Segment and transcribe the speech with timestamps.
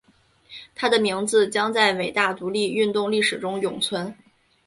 [0.73, 4.11] 他的名字将在伟大独立运动历史中永存。